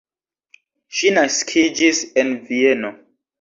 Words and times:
Ŝi 0.99 1.11
naskiĝis 1.17 2.01
en 2.23 2.33
Vieno. 2.49 2.93